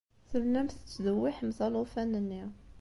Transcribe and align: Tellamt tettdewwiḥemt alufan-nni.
Tellamt 0.29 0.71
tettdewwiḥemt 0.77 1.59
alufan-nni. 1.65 2.43